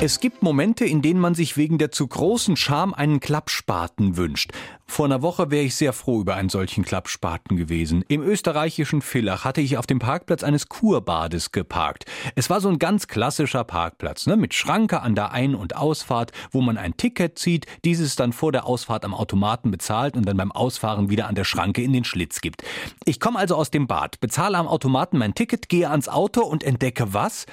Es 0.00 0.20
gibt 0.20 0.44
Momente, 0.44 0.84
in 0.84 1.02
denen 1.02 1.18
man 1.18 1.34
sich 1.34 1.56
wegen 1.56 1.76
der 1.76 1.90
zu 1.90 2.06
großen 2.06 2.56
Scham 2.56 2.94
einen 2.94 3.18
Klappspaten 3.18 4.16
wünscht. 4.16 4.52
Vor 4.86 5.06
einer 5.06 5.22
Woche 5.22 5.50
wäre 5.50 5.64
ich 5.64 5.74
sehr 5.74 5.92
froh 5.92 6.20
über 6.20 6.36
einen 6.36 6.50
solchen 6.50 6.84
Klappspaten 6.84 7.56
gewesen. 7.56 8.04
Im 8.06 8.22
österreichischen 8.22 9.02
Villach 9.02 9.44
hatte 9.44 9.60
ich 9.60 9.76
auf 9.76 9.88
dem 9.88 9.98
Parkplatz 9.98 10.44
eines 10.44 10.68
Kurbades 10.68 11.50
geparkt. 11.50 12.04
Es 12.36 12.48
war 12.48 12.60
so 12.60 12.68
ein 12.68 12.78
ganz 12.78 13.08
klassischer 13.08 13.64
Parkplatz, 13.64 14.28
ne, 14.28 14.36
mit 14.36 14.54
Schranke 14.54 15.02
an 15.02 15.16
der 15.16 15.32
Ein- 15.32 15.56
und 15.56 15.74
Ausfahrt, 15.74 16.30
wo 16.52 16.60
man 16.60 16.78
ein 16.78 16.96
Ticket 16.96 17.36
zieht, 17.36 17.66
dieses 17.84 18.14
dann 18.14 18.32
vor 18.32 18.52
der 18.52 18.66
Ausfahrt 18.66 19.04
am 19.04 19.14
Automaten 19.14 19.72
bezahlt 19.72 20.16
und 20.16 20.26
dann 20.26 20.36
beim 20.36 20.52
Ausfahren 20.52 21.10
wieder 21.10 21.26
an 21.26 21.34
der 21.34 21.44
Schranke 21.44 21.82
in 21.82 21.92
den 21.92 22.04
Schlitz 22.04 22.40
gibt. 22.40 22.62
Ich 23.04 23.18
komme 23.18 23.40
also 23.40 23.56
aus 23.56 23.72
dem 23.72 23.88
Bad, 23.88 24.20
bezahle 24.20 24.58
am 24.58 24.68
Automaten 24.68 25.18
mein 25.18 25.34
Ticket, 25.34 25.68
gehe 25.68 25.90
ans 25.90 26.08
Auto 26.08 26.42
und 26.42 26.62
entdecke 26.62 27.12
was? 27.12 27.46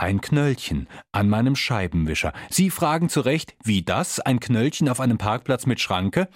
Ein 0.00 0.22
Knöllchen 0.22 0.88
an 1.12 1.28
meinem 1.28 1.54
Scheibenwischer. 1.54 2.32
Sie 2.48 2.70
fragen 2.70 3.10
zu 3.10 3.20
Recht, 3.20 3.54
wie 3.62 3.82
das? 3.82 4.18
Ein 4.18 4.40
Knöllchen 4.40 4.88
auf 4.88 4.98
einem 4.98 5.18
Parkplatz 5.18 5.66
mit 5.66 5.78
Schranke? 5.78 6.28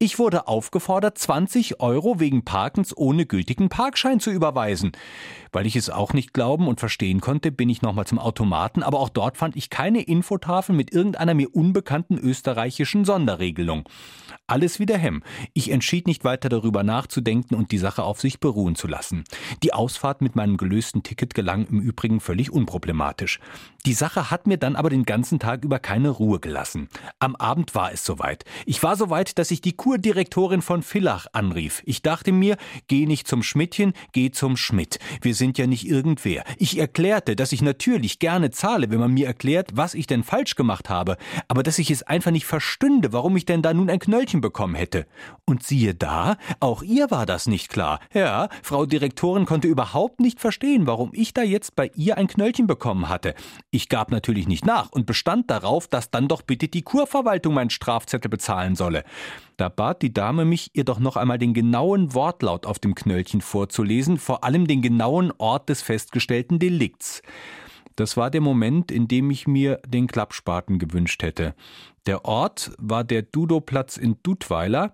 Ich 0.00 0.18
wurde 0.18 0.48
aufgefordert, 0.48 1.18
20 1.18 1.78
Euro 1.78 2.18
wegen 2.18 2.44
Parkens 2.44 2.96
ohne 2.96 3.24
gültigen 3.24 3.68
Parkschein 3.68 4.18
zu 4.18 4.32
überweisen. 4.32 4.90
Weil 5.52 5.66
ich 5.66 5.76
es 5.76 5.88
auch 5.88 6.14
nicht 6.14 6.34
glauben 6.34 6.66
und 6.66 6.80
verstehen 6.80 7.20
konnte, 7.20 7.52
bin 7.52 7.70
ich 7.70 7.80
nochmal 7.80 8.08
zum 8.08 8.18
Automaten, 8.18 8.82
aber 8.82 8.98
auch 8.98 9.08
dort 9.08 9.36
fand 9.36 9.54
ich 9.54 9.70
keine 9.70 10.02
Infotafel 10.02 10.74
mit 10.74 10.92
irgendeiner 10.92 11.34
mir 11.34 11.54
unbekannten 11.54 12.18
österreichischen 12.18 13.04
Sonderregelung. 13.04 13.84
Alles 14.48 14.80
wieder 14.80 14.98
Hemm. 14.98 15.22
Ich 15.54 15.70
entschied 15.70 16.06
nicht 16.06 16.24
weiter 16.24 16.48
darüber 16.48 16.82
nachzudenken 16.82 17.54
und 17.54 17.70
die 17.70 17.78
Sache 17.78 18.02
auf 18.02 18.20
sich 18.20 18.40
beruhen 18.40 18.74
zu 18.74 18.88
lassen. 18.88 19.24
Die 19.62 19.72
Ausfahrt 19.72 20.20
mit 20.20 20.34
meinem 20.34 20.56
gelösten 20.56 21.02
Ticket 21.02 21.34
gelang 21.34 21.66
im 21.68 21.80
Übrigen 21.80 22.20
völlig 22.20 22.50
unproblematisch. 22.50 23.38
Die 23.86 23.94
Sache 23.94 24.30
hat 24.30 24.46
mir 24.46 24.58
dann 24.58 24.76
aber 24.76 24.90
den 24.90 25.04
ganzen 25.04 25.38
Tag 25.38 25.64
über 25.64 25.78
keine 25.78 26.10
Ruhe 26.10 26.40
gelassen. 26.40 26.88
Am 27.20 27.36
Abend 27.36 27.74
war 27.74 27.92
es 27.92 28.04
soweit. 28.04 28.44
Ich 28.66 28.82
war 28.82 28.96
so 28.96 29.10
weit, 29.10 29.38
dass 29.38 29.50
ich 29.52 29.60
die 29.60 29.72
Kurdirektorin 29.72 30.60
von 30.60 30.82
Villach 30.82 31.26
anrief. 31.32 31.82
Ich 31.86 32.02
dachte 32.02 32.32
mir, 32.32 32.56
geh 32.88 33.06
nicht 33.06 33.28
zum 33.28 33.42
Schmidtchen, 33.42 33.92
geh 34.12 34.32
zum 34.32 34.56
Schmidt. 34.56 34.98
Wir 35.20 35.34
sind 35.34 35.56
ja 35.56 35.66
nicht 35.66 35.86
irgendwer. 35.86 36.44
Ich 36.58 36.78
erklärte, 36.78 37.36
dass 37.36 37.52
ich 37.52 37.62
natürlich 37.62 38.18
gerne 38.18 38.50
zahle, 38.50 38.90
wenn 38.90 39.00
man 39.00 39.14
mir 39.14 39.26
erklärt, 39.26 39.70
was 39.74 39.94
ich 39.94 40.06
denn 40.06 40.24
falsch 40.24 40.56
gemacht 40.56 40.90
habe, 40.90 41.16
aber 41.48 41.62
dass 41.62 41.78
ich 41.78 41.90
es 41.90 42.02
einfach 42.02 42.32
nicht 42.32 42.46
verstünde, 42.46 43.12
warum 43.12 43.36
ich 43.36 43.46
denn 43.46 43.62
da 43.62 43.72
nun 43.72 43.88
ein 43.88 43.98
Knöllchen 43.98 44.31
bekommen 44.40 44.74
hätte. 44.74 45.06
Und 45.44 45.62
siehe 45.62 45.94
da, 45.94 46.36
auch 46.60 46.82
ihr 46.82 47.10
war 47.10 47.26
das 47.26 47.46
nicht 47.46 47.68
klar. 47.68 48.00
Ja, 48.14 48.48
Frau 48.62 48.86
Direktorin 48.86 49.44
konnte 49.44 49.68
überhaupt 49.68 50.20
nicht 50.20 50.40
verstehen, 50.40 50.86
warum 50.86 51.10
ich 51.12 51.34
da 51.34 51.42
jetzt 51.42 51.76
bei 51.76 51.90
ihr 51.94 52.16
ein 52.16 52.28
Knöllchen 52.28 52.66
bekommen 52.66 53.08
hatte. 53.08 53.34
Ich 53.70 53.88
gab 53.88 54.10
natürlich 54.10 54.48
nicht 54.48 54.64
nach 54.64 54.90
und 54.90 55.06
bestand 55.06 55.50
darauf, 55.50 55.88
dass 55.88 56.10
dann 56.10 56.28
doch 56.28 56.42
bitte 56.42 56.68
die 56.68 56.82
Kurverwaltung 56.82 57.54
meinen 57.54 57.70
Strafzettel 57.70 58.30
bezahlen 58.30 58.76
solle. 58.76 59.04
Da 59.56 59.68
bat 59.68 60.02
die 60.02 60.12
Dame 60.12 60.44
mich, 60.44 60.70
ihr 60.74 60.84
doch 60.84 60.98
noch 60.98 61.16
einmal 61.16 61.38
den 61.38 61.54
genauen 61.54 62.14
Wortlaut 62.14 62.66
auf 62.66 62.78
dem 62.78 62.94
Knöllchen 62.94 63.40
vorzulesen, 63.40 64.18
vor 64.18 64.44
allem 64.44 64.66
den 64.66 64.82
genauen 64.82 65.32
Ort 65.38 65.68
des 65.68 65.82
festgestellten 65.82 66.58
Delikts. 66.58 67.22
Das 67.96 68.16
war 68.16 68.30
der 68.30 68.40
Moment, 68.40 68.90
in 68.90 69.08
dem 69.08 69.30
ich 69.30 69.46
mir 69.46 69.80
den 69.86 70.06
Klappspaten 70.06 70.78
gewünscht 70.78 71.22
hätte. 71.22 71.54
Der 72.06 72.24
Ort 72.24 72.72
war 72.78 73.04
der 73.04 73.22
Dudoplatz 73.22 73.96
in 73.96 74.16
Dudweiler, 74.22 74.92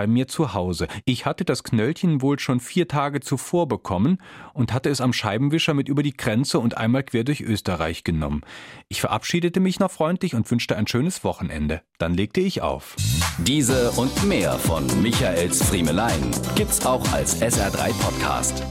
bei 0.00 0.06
mir 0.06 0.28
zu 0.28 0.54
Hause. 0.54 0.88
Ich 1.04 1.26
hatte 1.26 1.44
das 1.44 1.62
Knöllchen 1.62 2.22
wohl 2.22 2.38
schon 2.38 2.58
vier 2.58 2.88
Tage 2.88 3.20
zuvor 3.20 3.68
bekommen 3.68 4.16
und 4.54 4.72
hatte 4.72 4.88
es 4.88 5.02
am 5.02 5.12
Scheibenwischer 5.12 5.74
mit 5.74 5.88
über 5.88 6.02
die 6.02 6.16
Grenze 6.16 6.58
und 6.58 6.78
einmal 6.78 7.02
quer 7.02 7.22
durch 7.22 7.42
Österreich 7.42 8.02
genommen. 8.02 8.40
Ich 8.88 9.02
verabschiedete 9.02 9.60
mich 9.60 9.78
noch 9.78 9.90
freundlich 9.90 10.34
und 10.34 10.50
wünschte 10.50 10.76
ein 10.76 10.86
schönes 10.86 11.22
Wochenende. 11.22 11.82
Dann 11.98 12.14
legte 12.14 12.40
ich 12.40 12.62
auf. 12.62 12.96
Diese 13.38 13.90
und 13.92 14.24
mehr 14.24 14.52
von 14.52 14.86
Michaels 15.02 15.62
Friemelein 15.64 16.30
gibt's 16.54 16.86
auch 16.86 17.06
als 17.12 17.42
SR3 17.42 17.92
Podcast. 18.00 18.64